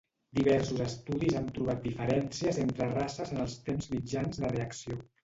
[0.37, 4.99] Diversos estudis han trobat diferències entre races en els temps mitjans de reacció.